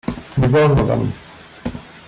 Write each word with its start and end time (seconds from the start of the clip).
"Nie 0.37 0.47
wolno 0.49 0.85
wam!" 0.85 1.11